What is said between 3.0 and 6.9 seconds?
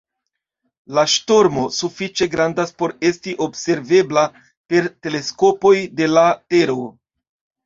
esti observebla per teleskopoj de la Tero.